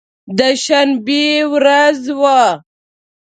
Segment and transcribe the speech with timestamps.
[0.37, 2.41] د شنبې ورځ وه.